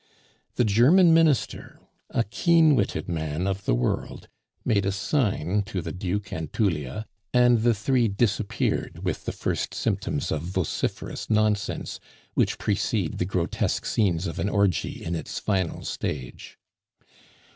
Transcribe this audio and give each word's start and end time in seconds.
The 0.55 0.65
German 0.65 1.13
Minister, 1.13 1.79
a 2.09 2.23
keen 2.23 2.75
witted 2.75 3.07
man 3.07 3.45
of 3.45 3.65
the 3.65 3.75
world, 3.75 4.29
made 4.65 4.83
a 4.83 4.91
sign 4.91 5.61
to 5.67 5.79
the 5.79 5.91
Duke 5.91 6.33
and 6.33 6.51
Tullia, 6.51 7.05
and 7.35 7.59
the 7.61 7.75
three 7.75 8.07
disappeared 8.07 9.03
with 9.03 9.25
the 9.25 9.31
first 9.31 9.75
symptoms 9.75 10.31
of 10.31 10.41
vociferous 10.41 11.29
nonsense 11.29 11.99
which 12.33 12.57
precede 12.57 13.19
the 13.19 13.25
grotesque 13.25 13.85
scenes 13.85 14.25
of 14.25 14.39
an 14.39 14.49
orgy 14.49 15.03
in 15.05 15.13
its 15.13 15.37
final 15.37 15.83
stage. 15.83 16.57